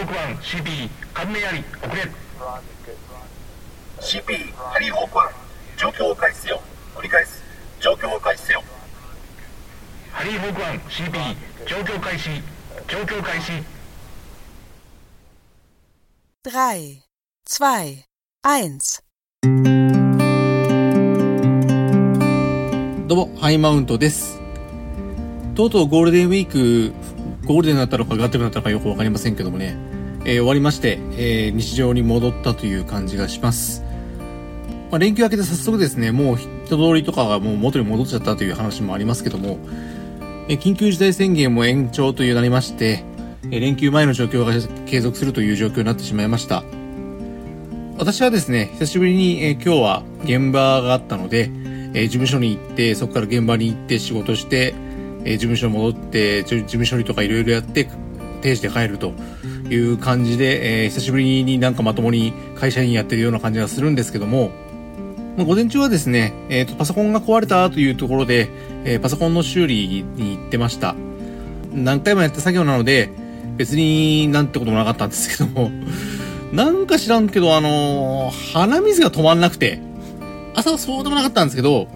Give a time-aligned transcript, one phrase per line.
[0.00, 2.02] ホーク1 CP 関連あり遅れ
[4.00, 5.30] CP ハリーホーク1
[5.76, 6.62] 状況を開始せよ。
[6.96, 7.42] 繰り返す。
[7.80, 8.62] 状況を開始せよ。
[10.10, 11.36] ハリーホーク1 CP
[11.66, 12.30] 状況開始
[12.88, 13.52] 状況開始
[16.46, 17.00] 3,
[17.46, 18.04] 2,
[18.42, 19.02] 1.
[23.06, 24.40] どうも、ハイマウントです。
[25.54, 26.94] とうとうゴールデンウィーク、
[27.50, 29.76] ゴールデンだったのかガッテムだったのかよくわかりませんけどもね、
[30.24, 33.82] えー終わりまして、えー日常に戻ったという感じがします。
[34.92, 39.58] まあ、連休明けて早速ですね、もう人通りとかがもう元に戻っちゃったという話もありますけども、
[40.48, 43.02] えー緊急事態宣言も延長というなりまして、
[43.50, 44.52] え連休前の状況が
[44.86, 46.62] 継続するという状況になってしまいました。
[47.98, 51.50] 私はですね、久しぶりに、え今日は現場があったので、
[51.94, 54.72] え事務所に行って、そこから現場に行って仕事して、
[55.24, 57.88] えー事務所に戻って、事務処理とかいろいろやって、
[58.42, 59.12] 定時で帰ると
[59.68, 64.50] いう感じで、えー久しぶりになんかまともに会社員やってるような感じがするんですけども、
[65.36, 68.48] まあ午前中はですね、えーと、パソコンが壊れたというところで、
[68.84, 70.94] えーパソコンの修理に行ってました。
[71.72, 73.10] 何回もやった作業なので、
[73.56, 75.70] 別になんてこともなかったんですけども、
[76.52, 79.80] なんか知らんけど、あのー鼻水が止まんなくて、
[80.54, 81.86] 朝はそうでもなかったんですけど、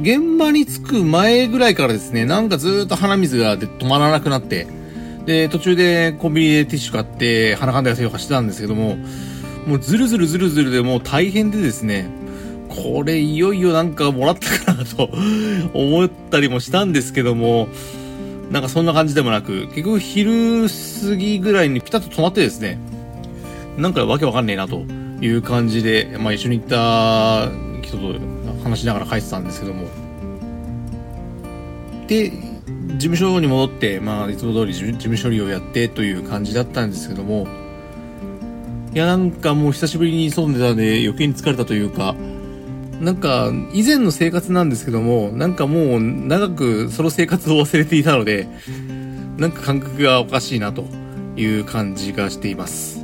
[0.00, 4.66] 現場に着く前ぐらいからですね、なんかずっと鼻水が止まらなくなって、
[5.26, 8.96] で、途中でコンビニでティッシュ買って鼻かんだりとかしてたんですけども、
[9.66, 12.06] もうずるずるずるずるでもう大変でですね、
[12.68, 15.10] これいよいよなんかもらったかなと
[15.72, 17.68] 思ったりもしたんですけども、
[18.50, 22.78] なんかそんな感じでもなく、結局昼過ぎぐらいにピタッと止まってですね、
[23.78, 24.82] なんかわけわかんねえなと
[25.20, 27.48] いう感じで、まあ一緒に行った
[27.96, 29.86] 人と話しながら帰ってたんですけども。
[32.06, 37.46] で、事務所に戻って、まあいつも通り事務処理をやってという感じだったんですけども、
[38.94, 42.14] いやなんかもう久しぶりに外に出たんで余計に疲れたというか、
[43.00, 48.46] なんか以前の生活なんですけども、なんかもう長くその生活を忘れていたので、
[49.36, 50.84] なんか感覚がおかしいなと
[51.36, 53.03] いう感じがしています。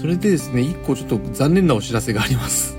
[0.00, 2.74] それでですね、一個ちょっと残念なお知らせがあります。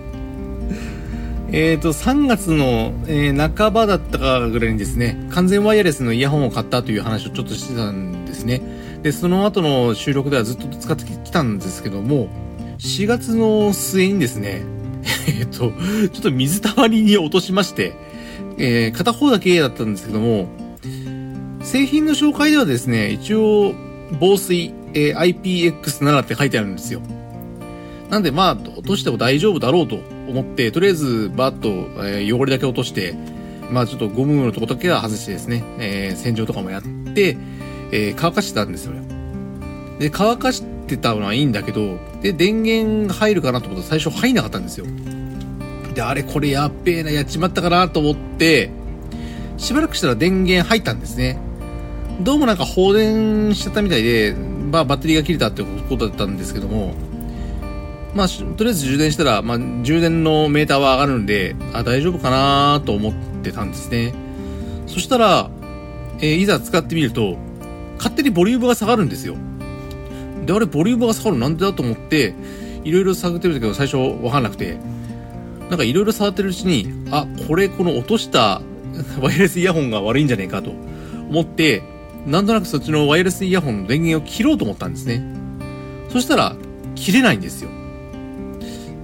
[1.54, 8.64] えっと、3月の、えー半ばだったかぐらいにですね、完全ワイヤレスのイヤホンを買ったという話をちょっとしてたんですね。
[9.04, 12.28] で、その後の収録ではずっと使ってきたんですけども、
[12.80, 14.64] 4月の末にですね、
[15.40, 15.72] えっと、ちょ
[16.18, 17.94] っと水たまりに落としまして、
[18.58, 20.48] えー片方だけだったんですけども、
[21.62, 23.76] 製品の紹介ではですね、一応、
[24.20, 27.02] 防水、えー IPX7 って書いてあるんですよ。
[28.10, 29.96] なんでまあ、落としても大丈夫だろうと
[30.28, 31.70] 思って、とりあえずバッと、
[32.06, 33.16] えー汚れだけ落として、
[33.72, 37.38] まあちょっとゴムのとこだけは外してですね、えー洗浄とかもやって、
[37.92, 38.94] えー乾かしてたんですよ。
[40.00, 44.86] で、乾かしてたのはいいんだけど、で、電源が入るかなと思ったら最初入んなかったんですよ。
[45.94, 48.72] で、あれこれやっべえな、やっちまったかなと思って、
[49.58, 51.38] しばらくしたら電源入ったんですね。
[52.22, 54.36] どうもなんか放電しちゃったみたいで、
[54.72, 56.94] まあバッテリーが切れたってことだったんですけども、
[58.14, 64.14] まあ、とりあえず充電したら、まあ、充電のメーターは上がるんで、あ、大丈夫かなと思ってたんですね。
[64.88, 65.50] そしたら、
[66.20, 67.38] えーいざ使ってみると、
[67.98, 69.36] 勝手にボリュームが下がるんですよ。
[70.46, 72.34] で、あれ、ボリュームが下がるなんでだと思って、
[72.84, 74.78] いろいろ探ってるんだけど、最初わかんなくて、
[75.70, 78.62] なんかいろいろ触ってるうちに、あ、これ、この落とした
[79.22, 80.72] ワイヤレスイヤホンが悪いんじゃねえかと
[81.30, 81.84] 思って、
[82.26, 85.24] なんとなくそっちのワイヤレスイヤホンの電源を切ろうと思ったんですね。
[86.10, 86.56] そしたら、
[86.96, 87.70] 切れないんですよ。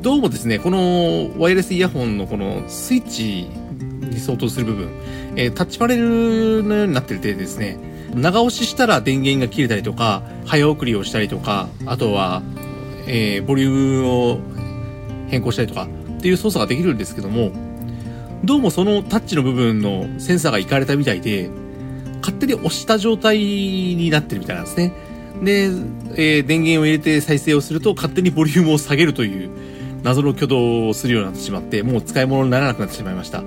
[0.02, 3.48] どうもですね、このワイヤレスイヤホンのこのスイッチ
[4.08, 4.90] に相当する部分、
[5.36, 7.78] えータッチパネルのようになっててですね、
[8.14, 12.44] 長押ししたら電源が切れたりとか、早送りをしたりとか、あとは、
[13.08, 14.40] えーボリュームを
[15.30, 17.52] 変更したりとかっていう操作ができるんですけども、
[18.44, 21.50] どうもそのタッチの部分のセンサーがいかれたみたいで、
[22.20, 24.94] 勝手に押した状態になってるみたいなんですね。
[25.44, 25.66] で、
[26.16, 29.50] えー電源を入れて再生をすると勝手にボリュームを下げるという
[30.04, 33.44] 謎の挙動をするようになってしまって、もう使い物にならなくなってしまいました。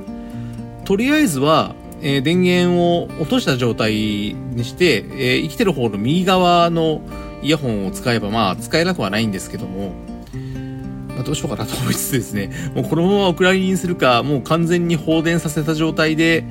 [0.84, 7.02] とりあえずは、えー電源を落とした状態にして、えー生きてる方の右側の
[7.43, 9.94] イヤホンを使えば、まあ、使えなくはないんですけども、
[11.08, 16.44] まあ、どうしようかなと思いつつですね、もうこのままお蔵入りにするか、もう完全に放電させた状態で、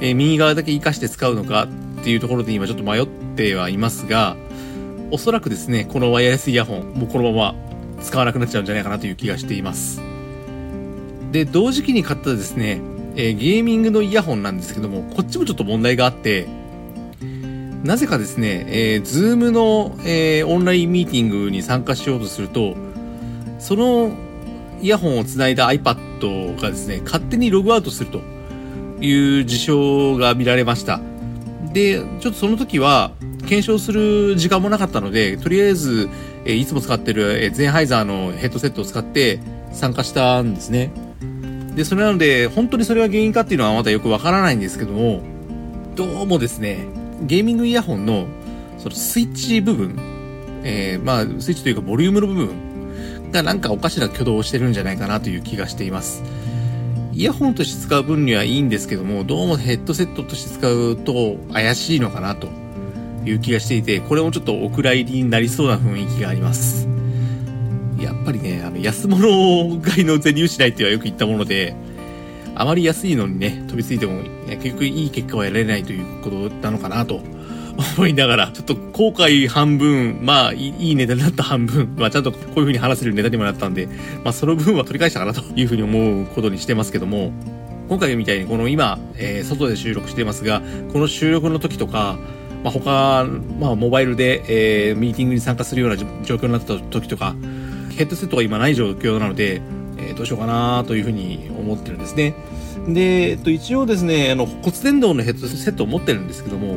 [0.00, 1.68] えー右側だけ活かして使うのか
[2.00, 3.06] っていうところで今ちょっと迷っ
[3.36, 4.36] てはいますが、
[5.10, 7.54] おそらくですね、このワイヤレスイヤホン、もうこのまま
[8.02, 10.00] 使わなくなっちゃうんじゃないかなという気がしています。
[11.32, 12.80] で、同時期に買ったですね、
[13.16, 16.46] えーゲーミングのイヤホンなんですけども、こっちもちょっと問題があって、
[17.82, 22.76] なぜかですね、えー、 Zoom の、えー、オンラインミーティングに参加しようとすると、
[23.58, 24.10] その
[24.82, 28.20] イヤホンをつないだ iPad がですね、勝手にログアウトすると
[29.00, 31.00] いう事象が見られました。
[31.72, 36.08] で、ちょっとその時は、検証する時間もなかったので、とりあえず、
[36.44, 39.40] え、いつも使ってる、え、ゼンハイザーのヘッドセットを使って
[39.72, 40.90] 参加したんですね。
[41.74, 45.22] で、それなので、本当にそれが原因かっていうのはまだよくわからないんですけども、
[45.94, 46.86] どうもですね、
[47.22, 48.26] ゲーミングイヤホンの、
[48.78, 49.96] そのスイッチ部分、
[50.64, 56.22] えー、まあ、スイッチというかボリュームの部分がなんかおかしな挙動をしてるんじゃないかなという気がしています。
[57.18, 62.46] イヤホンとして使う分にはいいんですけども、どうもヘッドセットとして使うと怪しいのかなと
[63.24, 66.86] いう気がしていて、これもちょっとお蔵入りになりそうな雰囲気があります。
[67.98, 71.74] やっぱりね、あの、安物買いの銭失いってはよく言ったもので、
[72.54, 77.20] あまり安いのにね、飛びついても、結局いい結果は得られないということなのかなと
[77.96, 83.86] 思いながら、ちょっと後悔半分、まあ、いいネタになった半分、 まあ、ちゃんとこういう風に話せるネタにもなったんで、
[84.24, 87.32] まあ、その分は取り返したかなという風に思うことにしてますけども、
[87.88, 90.60] 今回みたいにこの今、えー、外で収録していますが、
[90.92, 92.18] この収録の時とか、
[92.64, 93.26] まあ、他、
[93.60, 94.42] まあ、モバイルで、
[94.90, 96.04] えー、ミーティングに参加するような状
[96.34, 97.36] 況になった時とか、
[97.96, 99.62] ヘッドセットが今ない状況なので、
[99.98, 102.34] えー、どうしようかなというふうに思ってるんですね。
[102.88, 106.76] で、えっと、一応ですね、あの、骨伝導のヘッドセットを持ってるんですけども、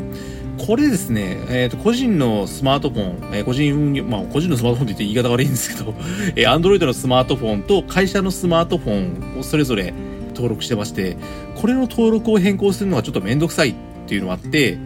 [0.58, 5.94] これですね、えっ、ー、と、個人のスマートフォン、えー、個人、まあ、個人のスマートフォンって言って言い方悪いんですけど、
[6.36, 9.94] えー、Android のスマートフォンと会社のスマートフォンをそれぞれ
[10.30, 11.18] 登録してまして、
[11.56, 13.74] これの登録を変更するのがちょっとめんどくさいっ
[14.08, 14.78] ていうのがあって、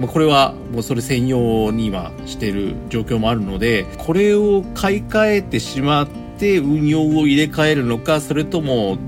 [0.00, 6.08] まあ、これはもうそれ専用に今してる状況もあるので、これを買い替えてしまっ
[6.38, 8.98] て運用を入れ替えるのか、それとも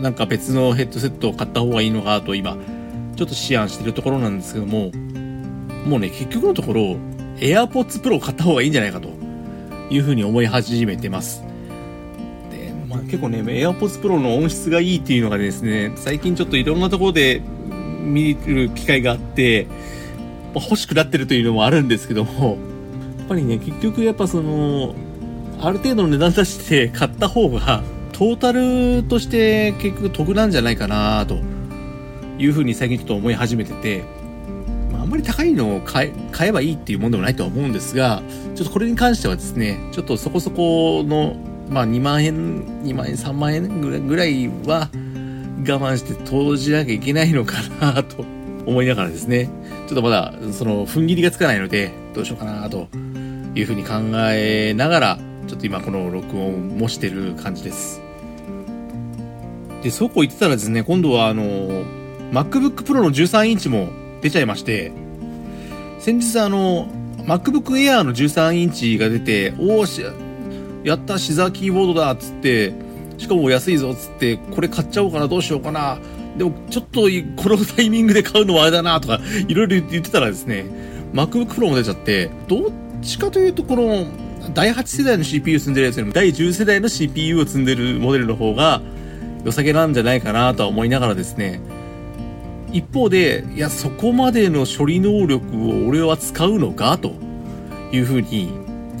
[0.00, 2.56] なんか別のヘッドセットを買った方がいいのかと今、
[3.20, 4.90] ちょっと思案してるところなんですけども、
[5.84, 6.96] もうね、結局のところ、
[7.36, 9.10] AirPods Pro を買った方がいいんじゃないかと
[9.90, 11.42] いうふうに思い始めてます。
[12.50, 17.42] で、まあ結構ね、AirPods Pro の音質がいいっていうのがですね、最近ちょっといろんなところで
[18.02, 19.66] 見る機会があって、
[20.54, 22.56] まあ、欲しくなってるというのもあるんですけども、
[23.18, 24.94] やっぱりね、結局やっぱその、
[25.60, 27.82] ある程度の値段出して買った方が、
[28.14, 31.59] トータルとして結局得なんじゃないかなと
[32.40, 34.02] いうふうに最近ちょっと思い始めてて、
[34.90, 38.22] まあ、あんまり高いのを買え買えばいいっていうものでもないとは思うんですが、
[38.54, 41.36] ちょっとこれに関してはですね、ちょっとそこそこの、
[41.68, 44.88] まあ2万円、2万円、3万円ぐらいぐらいは
[45.60, 48.24] 我慢して投じなきゃいけないのかなと
[48.66, 49.50] 思いながらですね、
[49.86, 52.88] ちょっとまだその踏ん切りがつかないので、どうしようかなと
[53.54, 53.94] いうふうに考
[54.32, 58.00] えながら、ちょっと今この録音もしてる感じです。
[59.82, 61.99] で、そうこう言ってたらですね、今度はあの、
[62.32, 63.88] MacBook Pro の13インチも
[64.20, 64.92] 出ちゃいまして、
[65.98, 66.86] 先日あの、
[67.26, 70.02] MacBook Air の13インチが出て、おおし、
[70.84, 72.72] やった、シザーキーボードだっつって、
[73.18, 75.98] しかも安いぞっつって、これ買っちゃおうかな、どうしようかな。
[76.38, 80.66] でも、ちょっと、このタイミングで買うのはあれだな、とか、いろいろ言ってたらですね、
[81.12, 82.70] MacBook Pro も出ちゃって、どっ
[83.02, 84.06] ちかというと、この、
[84.54, 88.80] 第8世代の CPU 積んでるやつよりも、第10世代の CPU を積んでるモデルの方が、
[89.44, 91.60] 良さげなんじゃないかなとは思いながらですね、
[92.72, 97.12] 一方で、いや、そこまでの処理能力を俺は使うのかと
[97.92, 98.48] いうふうに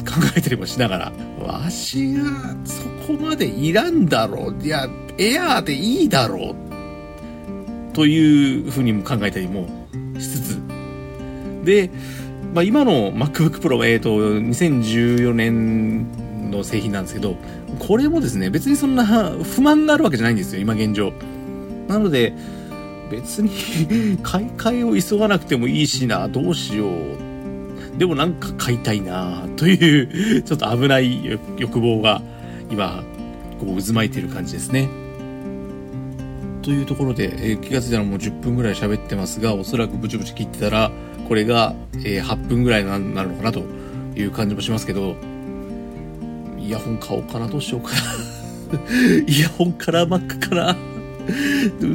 [0.00, 1.12] 考えたりもしながら、
[1.44, 2.22] わしが
[2.64, 4.62] そこまでいらんだろう。
[4.62, 7.92] いや、エアーでいいだろう。
[7.92, 9.68] というふうにも考えたりも
[10.18, 10.60] しつつ。
[11.64, 11.90] で、
[12.54, 17.36] まあ、今の MacBook Pro は、えっ、ー、と、2014年の製品なんですけど、
[17.78, 21.12] これもですね、別にそんな不満があるわけじゃないんですよ、今現状。
[21.88, 22.34] なので、
[23.10, 23.50] 別に
[24.22, 27.98] 買い替えを急がなくてもいいしな、どうしよう。
[27.98, 32.22] でもなんか買いたいな、という、ちょっと危ない欲望が
[32.70, 33.02] 今、
[33.58, 34.88] こう渦巻いてる感じですね。
[36.62, 40.90] というところで、えー、気がついたらもう10分ぐらい喋ってますが、おそらくブチブチ切ってたら、
[41.28, 41.74] これが、
[42.04, 43.60] えー、8分ぐらいになるのかなと
[44.14, 45.16] いう感じもしますけど、
[46.58, 47.96] イヤホン買おうかな、どうしようかな。
[49.26, 50.89] イヤホンから Mac から。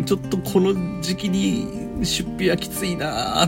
[0.05, 3.47] ちょっとこの時期に出費はきついな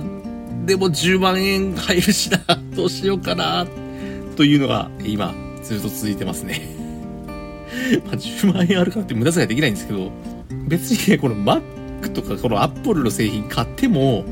[0.66, 2.40] でも10万円入るしな
[2.76, 3.66] どうしようかな
[4.36, 6.62] というのが今ずっと続いてますね。
[8.06, 10.12] まあ、10万円あるからって無駄遣いできないんですけど、
[10.68, 14.24] 別にね、この Mac とかこの Apple の製品買っても、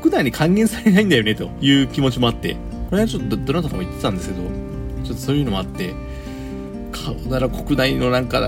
[0.00, 2.56] 国内に還元されないんだよねという気持ちもあって、
[2.90, 4.42] これはちょっとどなたかも言ってたんですけど、
[5.04, 5.92] ちょっとそういうのもあって、
[7.28, 8.40] なら国内のなんか、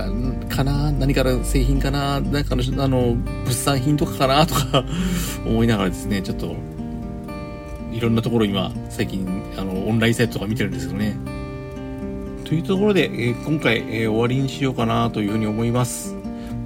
[0.49, 4.83] かな何から製品かななんかの、あの、物産品とかかなとか
[5.45, 6.55] 思いながらですね、ちょっと
[7.91, 9.27] いろんなところ今、最近、
[9.57, 11.15] あの、オンラインサイトとか見てるんですけどね。
[12.45, 16.15] というところで、えー今回、えー終わりにしようかなというふうに思います。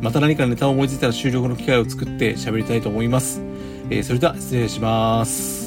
[0.01, 3.41] また何かネタを思いついたら収録の機会を作って喋りたいと思います。
[3.89, 5.60] えーそれでは失礼します。